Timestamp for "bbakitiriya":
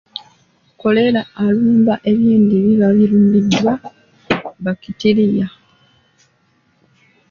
4.59-5.47